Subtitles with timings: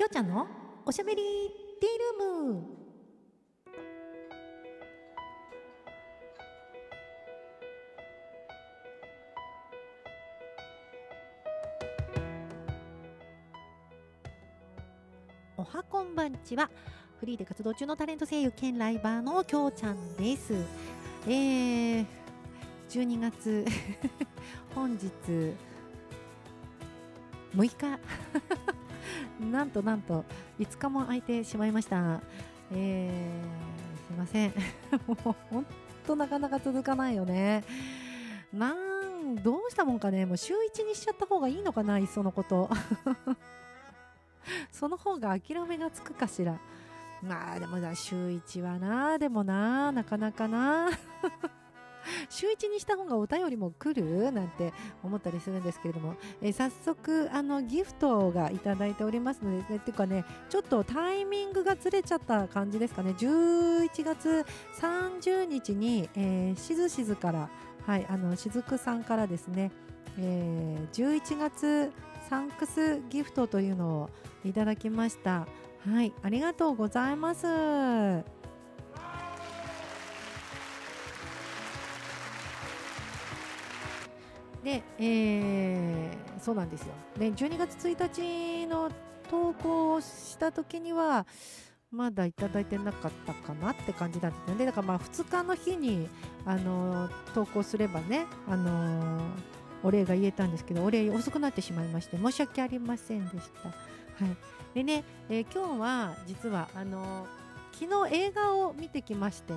[0.00, 0.46] きょうちゃんの
[0.86, 1.22] おしゃべり
[1.78, 2.64] ティールーム。
[15.58, 16.70] おはこんばんちは。
[17.18, 20.54] フリーで活動中のタレント声優兼ライバーのきょうちゃんです。
[21.26, 22.06] えー、
[22.88, 23.66] 12月
[24.74, 25.10] 本日
[27.54, 28.79] 6日。
[29.40, 30.24] なんとなんと
[30.58, 32.20] 5日も空いてしまいました。
[32.72, 34.52] えー、すいません。
[35.06, 35.66] もうほん
[36.06, 37.64] となかなか続かないよね。
[38.52, 40.26] なんどうしたもんかね。
[40.26, 42.68] もう週1にしちゃった方がいいのかないっそのこと。
[44.70, 46.58] その方が諦めがつくかしら。
[47.22, 49.18] まあでも週1はな。
[49.18, 50.88] でもななかなかな。
[52.28, 54.32] 週1にした方がお便りも来る？
[54.32, 63.12] なんて思ったりするんですけれども、えー、早速あのギフトがいただいておりますので、ね、っていうかねちょっとタイミングがずれちゃった感じですかね。
[63.12, 64.46] 11月
[64.80, 67.50] 30日に、えー、しずしずから
[67.86, 69.70] はいあのしずくさんからですね、
[70.18, 71.92] えー、11月
[72.28, 74.10] サンクスギフトというのを
[74.44, 75.46] いただきました。
[75.86, 78.39] はいありがとうございます。
[84.64, 86.94] で、えー、そうなんですよ。
[87.18, 88.90] で12月1日の
[89.30, 91.26] 投稿をした時には
[91.90, 94.66] まだいただいてなかったかなって感じなんですよね。
[94.66, 96.08] だからまあ2日の日に
[96.44, 99.20] あの投稿すればねあの
[99.82, 103.68] お礼が言えたんですけどお礼遅くなってしまいまして申し訳ありませんでした。
[103.68, 103.74] は
[104.30, 104.36] い、
[104.74, 107.26] でね、えー、今日は実はあの
[107.72, 109.54] 昨日映画を見てきまして、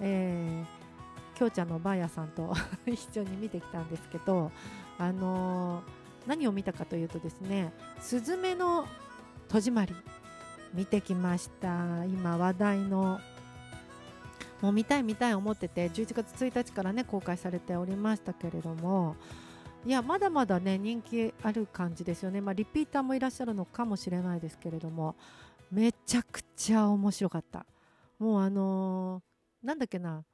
[0.00, 0.83] えー、
[1.34, 2.54] きょうちゃんのばあやさんと
[2.86, 4.50] 一緒に見てきたんですけど、
[4.98, 8.86] あのー、何を見たかというとですね「すずめの
[9.48, 9.94] 戸締まり」
[10.72, 12.04] 見てきました。
[12.06, 13.20] 今話題の
[14.60, 19.14] もう見たい見たい思ってて11月1日からね公開されておりましたけれども
[19.84, 25.16] いやまだまだね人気ある感じですよね、まあ、リピーターもいらっしゃるのかもしれないですけれども
[25.70, 27.66] めちゃくちゃ面白かった。
[28.18, 30.24] もうあのー、なんだっけな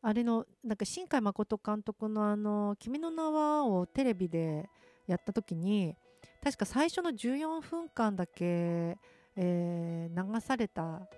[0.00, 4.68] あれのなんか新海誠監督のあの「君の名は」をテレビで
[5.06, 5.96] やった時に
[6.42, 8.96] 確か最初の14分間だけ、
[9.34, 11.08] えー、流された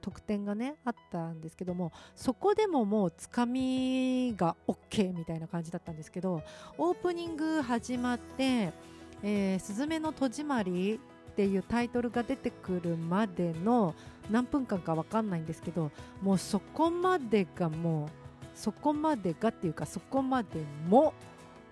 [0.00, 6.42] 特典がねあったんですけどもそこでももうつかみが OK みたいな感じだったんですけど
[6.78, 8.72] オープニング始まって
[9.22, 10.98] 「えー、すずめの戸締まり」
[11.30, 13.94] っていうタイトルが出てくるまでの
[14.30, 18.08] 何分間か分かんないんですけどもうそこまでがもう
[18.54, 20.48] そこまでがっていうかそこまで
[20.88, 21.14] も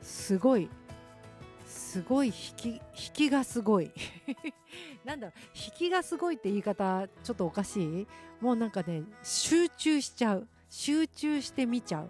[0.01, 0.69] すごい
[1.67, 2.81] すごい引き引
[3.13, 3.91] きがすごい。
[5.05, 8.07] なんだろう引きがすごいって言い方ちょっとおかしい？
[8.41, 10.49] もうなんかね集中しちゃう。
[10.71, 12.09] 集中して見ちゃう。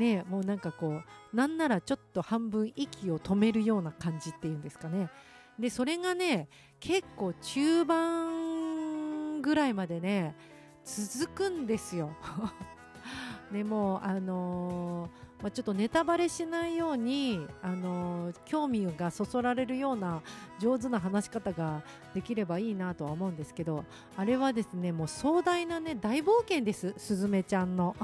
[0.00, 1.00] ねもうなんかこ
[1.32, 5.10] うなんならちょっと半分息を止めるような感じっていうんですかね。
[5.58, 6.48] でそれがね
[6.80, 10.34] 結構中盤ぐらいまでね
[10.84, 12.10] 続くんですよ。
[13.52, 20.20] でもあのーまあ、ちょっとネタバレしないように、あの興味がそそられるような
[20.58, 21.82] 上手な話し方が
[22.12, 23.84] できればいいなとは思うんですけど
[24.16, 27.94] あれはですねもう壮大な、ね、大冒険ですすずめちゃんの。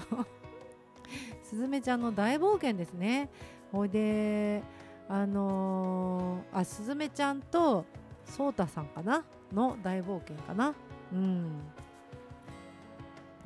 [1.42, 3.28] すずめちゃんの大冒険ですね。
[3.70, 4.62] ほいで
[5.08, 7.84] あのー、あすずめちゃんと
[8.24, 10.74] そうたさんかなの大冒険かな。
[11.12, 11.60] うん。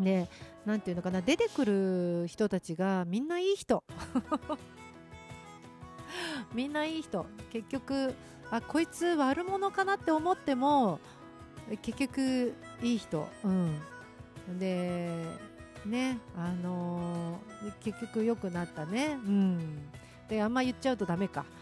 [0.00, 0.28] で
[0.64, 3.82] 何て言うのかな出てくる人たちがみんないい人。
[6.54, 7.26] みんないい人。
[7.50, 8.14] 結局
[8.50, 11.00] あこいつ悪者かなって思っても
[11.82, 13.28] 結局いい人。
[13.44, 13.78] うん。
[14.58, 15.10] で
[15.84, 19.18] ねあのー、結局良くなったね。
[19.26, 19.90] うん。
[20.28, 21.44] であんま言っちゃうとダメか。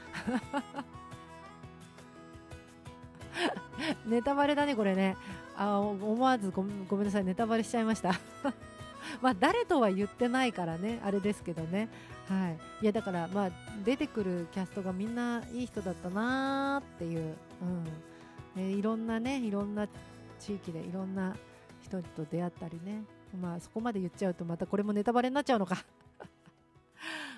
[4.06, 5.16] ネタバレだねこれね。
[5.56, 7.24] あ思わずごめんなさい。
[7.24, 8.12] ネタバレしちゃいました。
[9.22, 11.00] まあ誰とは言ってないからね。
[11.04, 11.88] あれですけどね。
[12.28, 12.58] はい。
[12.82, 13.50] いやだからまあ
[13.84, 17.36] 出てくるキャストがみんないい人だったなーっていう、
[18.56, 19.86] うん、いろんなねいろんな
[20.38, 21.36] 地域でいろんな
[21.82, 23.04] 人と出会ったりね。
[23.40, 25.76] まあそこまで言っちゃうとまたこれもネタバレになっちゃうのか。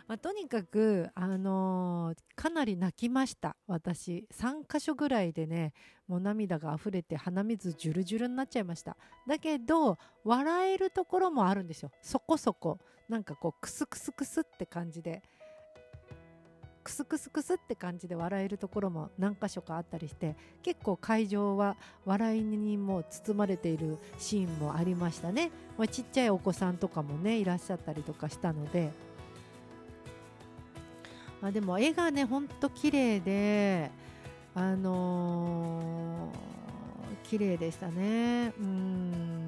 [0.06, 3.56] まあ、とにかく、あのー、かなり泣きました。
[3.66, 5.72] 私3箇所ぐらいでね
[6.06, 8.96] もう涙が溢れて鼻水ジュルジュルになっちゃいました。
[9.26, 11.90] だけど笑えるところもあるんですよ。
[12.02, 12.78] そこそこ。
[13.08, 15.22] なんかこうクスクスクスって感じで。
[16.88, 21.76] クスクスクスって感じで笑えるところも何箇所かあったりして結構会場は
[22.06, 29.07] 笑いにも包まれているシーンもありましたね、まあ、ちっちゃいお子さんとかもねいらっしゃったりとかしたので。
[31.42, 33.90] あでも絵がねほんと綺麗で
[34.54, 38.52] あのー、綺麗でしたね。
[38.58, 39.46] うん。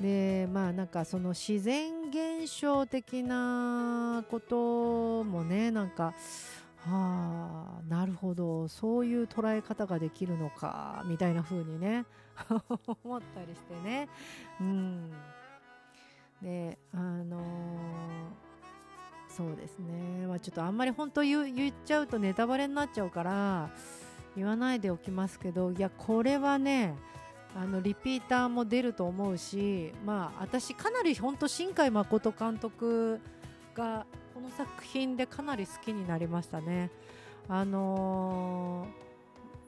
[0.00, 6.14] でまあなんかその自然現象的なこともねなんか
[6.78, 8.68] はあなるほど。
[8.68, 12.06] そういう捉え方ができるのかみたいな風にね
[13.04, 14.08] 思ったりしてね。
[14.60, 15.10] うん。
[16.40, 18.49] であのー、
[19.36, 23.70] そうですねまあちょっとあんまり本当言言っちゃうとネタバレになっちゃうから
[24.36, 26.96] 言わないでおきますけどいやこれはね
[27.56, 33.20] あのリピーターも出ると思うし、まあ、私かなり本当新海誠監督
[33.74, 36.90] がこの作品でかなり好きになりましたね。
[37.48, 38.86] あの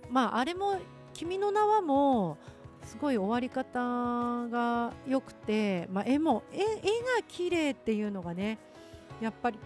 [0.08, 0.78] ー、まああれも
[1.12, 2.38] 「君の名は」も
[2.84, 8.58] すごい終わり方が良くて、まあ、絵も絵絵が綺麗っていうのがね
[9.22, 9.58] やっぱり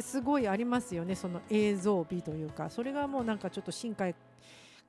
[0.00, 4.14] すごいありますよねその映像美というかそれがもうなんかちょっと新海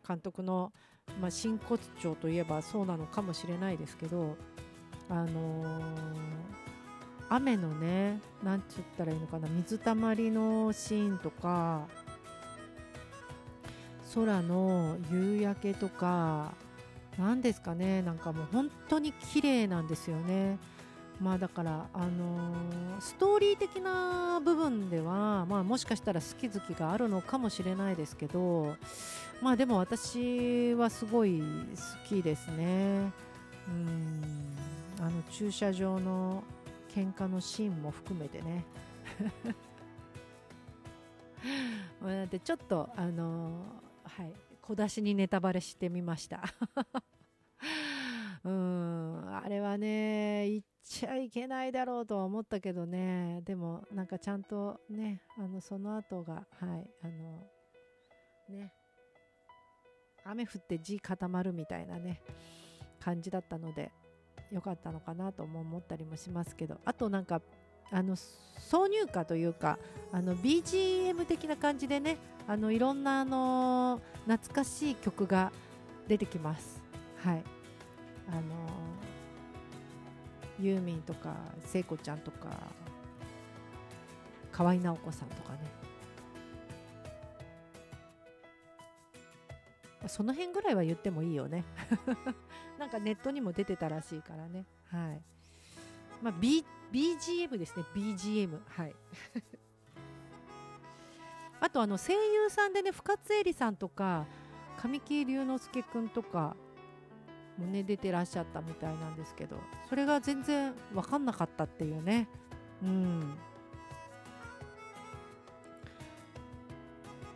[0.07, 0.71] 監督の
[1.19, 4.35] まあ、真骨頂といえばそうなのかもしれないですけど、
[5.09, 5.83] あのー、
[7.29, 11.87] 雨のねなんて言ったらいいのかな水たまりのシーンとか
[14.15, 16.53] 空の夕焼けとか
[17.17, 20.57] 何ですかねなんかもう本当に綺麗なんですよね。
[21.21, 28.75] まあだから、あのー、ストーリー的な部分では、まあ、もしかしたら好き好きがあるのかもしれないですけど
[29.41, 31.45] まあでも私はすごい好
[32.07, 33.11] きですね。
[33.67, 34.21] うん。
[34.99, 36.43] あの駐車場の
[36.95, 38.63] 喧嘩のシーンも含めてね。
[42.31, 46.41] でちょっとあのー、はい小出しにネタバレしてみました。
[48.45, 49.35] うん。
[49.35, 53.41] あれはねちゃいけないだろうとは思ったけどね。
[53.45, 57.47] でもなんかちゃんとねあのその後がはいあの
[58.49, 58.73] ね。
[60.25, 62.21] 雨降って地固まるみたいなね
[62.99, 63.91] 感じだったので
[64.51, 66.79] 良かったのかなとも思ったりもしますけど。
[66.85, 67.41] あとなんか
[67.91, 69.77] あの挿入歌というか
[70.11, 75.51] あの BGM 的な感じでねあのいろんなあの懐かしい曲が
[76.07, 76.81] 出てきます。
[77.23, 77.43] はい。
[78.29, 78.92] あの
[80.59, 81.35] ユーミンとか
[81.65, 82.49] 聖子ちゃんとか
[84.51, 85.59] 河合直子さんとかね。
[90.07, 91.63] その辺ぐらいは言ってもいいよね。
[92.77, 94.65] なんかネットにも出てたらしいからね。
[94.89, 95.21] はい。
[96.21, 97.85] まあ、B、BGM ですね。
[97.95, 98.95] BGM はい。
[101.59, 104.25] あとあの声優さんでね深津絵里さんとか
[104.77, 106.57] 神木隆之介君とか
[107.57, 109.57] もね出てらっしゃったみたいなんですけど
[109.89, 112.27] それが全然分かんなかったっていうね。
[112.81, 113.37] うん。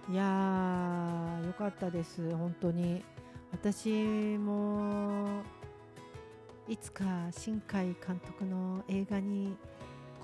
[0.09, 2.33] いやーよかったです。
[2.35, 3.03] 本当に。
[3.51, 5.41] 私も
[6.67, 9.55] いつか新海監督の映画に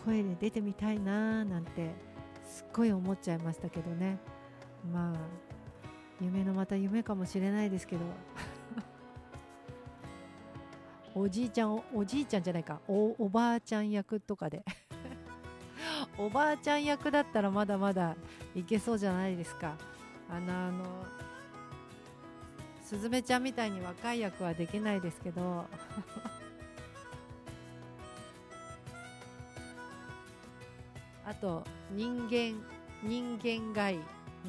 [0.06, 1.92] 声で出てみたいなーなんて
[2.46, 4.20] すっごい思っちゃいましたけどね。
[4.92, 5.18] まあ
[6.22, 8.02] 夢のまた夢かもしれないですけど。
[11.16, 12.80] おじいちゃんおじいちゃんじゃないか。
[12.88, 14.64] おおばあちゃん役とかで。
[16.18, 18.16] おばあちゃん役だったらまだまだ
[18.56, 19.76] いけそうじゃないですか。
[20.30, 21.06] あのあの
[22.82, 25.66] すずめちゃんみたいに若い役はできないですけど。
[31.26, 32.62] あと人間
[33.04, 34.00] 人間街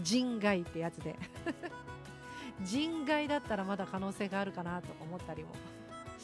[0.02, 1.14] 人外ってやつで。
[2.64, 5.50] 人外だったらまだ可能性があるかなと思ったりも。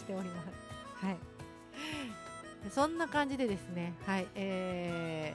[0.00, 1.06] しております。
[1.06, 1.16] はい。
[2.70, 5.34] そんな感じでですね、はい、え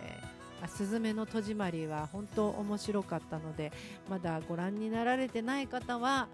[0.62, 3.72] ー、すずめの戸締まりは本当面白かったので、
[4.10, 6.28] まだご覧になられてない方は、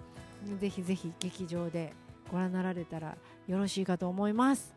[0.59, 1.93] ぜひぜひ劇場で
[2.29, 4.75] ご覧になられたらよろしいかと思います。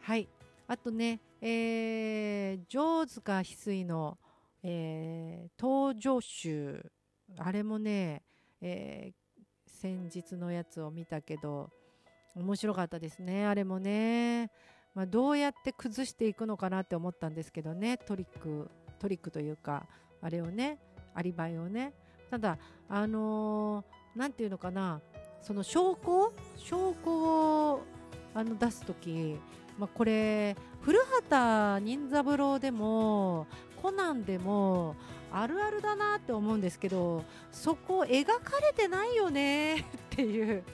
[0.00, 0.28] はい。
[0.68, 4.18] あとね、えー、上手か翡翠の、
[4.62, 6.84] えー、登場集、
[7.38, 8.22] あれもね、
[8.60, 11.70] えー、先日のやつを見たけど、
[12.36, 14.50] 面白かったですねあれもね、
[14.94, 19.86] まあ、どうやって崩していくのかなって思ったんですけどねトリックトリックというか
[20.20, 20.78] あれをね
[21.14, 21.94] アリバイをね。
[22.30, 25.00] ただあの何、ー、て言うのかな
[25.42, 27.82] その証拠証拠を
[28.34, 29.38] あの出す時、
[29.78, 33.46] まあ、これ古畑任三郎でも
[33.80, 34.96] コナンでも
[35.30, 40.64] あるあるだなって思うんですけどそこ描かれてないよねっていう。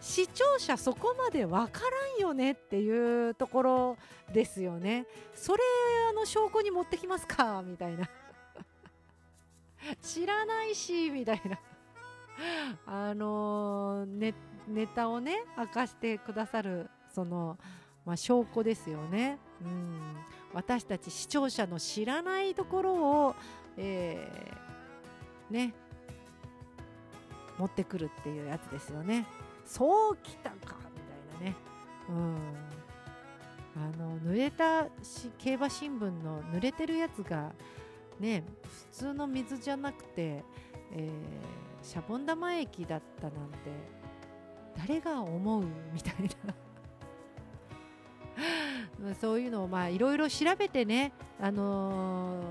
[0.00, 3.96] 視聴者そこまで分からんよねっていうところ
[4.32, 5.06] ですよね。
[5.34, 5.62] それ
[6.10, 7.62] あの証拠に持ってきますか？
[7.64, 8.08] みたいな。
[10.02, 11.58] 知らないしみたいな。
[12.86, 14.34] あのネ
[14.68, 17.56] ネタをね明かしてくださるその、
[18.04, 20.16] まあ、証拠ですよね、うん、
[20.52, 23.34] 私たち視聴者の知らないところを、
[23.76, 25.72] えー、ね
[27.58, 29.26] 持ってくるっていうやつですよね。
[29.66, 31.56] そうきたかみたいなね。
[32.08, 32.36] うん。
[33.76, 37.52] あの濡れたし競馬新聞の濡れてるやつが
[38.18, 38.42] ね
[38.90, 40.42] 普通の水じゃなくて、
[40.92, 41.10] えー、
[41.82, 43.56] シャボン玉液だったなんて
[44.78, 45.64] 誰が思う？
[45.92, 46.14] みたい
[49.02, 49.14] な。
[49.20, 52.42] そういうのをまあいろいろ調べてね、あの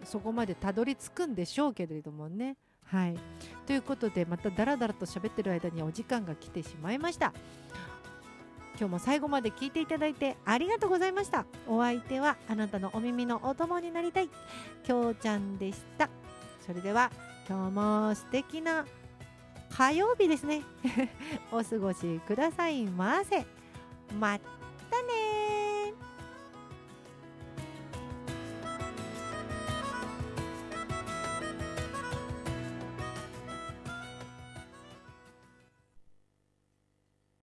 [0.00, 2.56] ー、そこまでたどり着くんでしょうけれどもね。
[2.86, 3.16] はい、
[3.66, 7.32] ということでまただらだらと喋ってる間にお時間が来てしまいました。
[8.76, 11.46] 今日も最後まで聞いていただいてありがとうございました。
[11.68, 14.28] お相手はあなたのお耳のお供になりたい。
[14.82, 16.08] きょうちゃんでした。
[16.66, 17.10] それでは
[17.48, 18.84] 今日も素敵な
[19.70, 20.62] 火曜日ですね。
[21.52, 23.46] お過ごしくださいませ。
[24.18, 24.63] また。